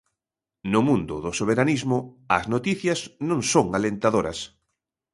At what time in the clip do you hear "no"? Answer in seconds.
0.71-0.81